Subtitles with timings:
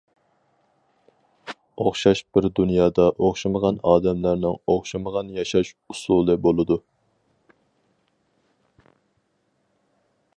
[1.83, 6.81] ئوخشاش بىر دۇنيادا ئوخشىمىغان ئادەملەرنىڭ ئوخشىمىغان ياشاش ئۇسۇلى بولىدۇ.